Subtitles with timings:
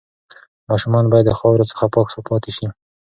[0.69, 2.67] ماشومان باید د خاورو څخه پاک پاتې شي.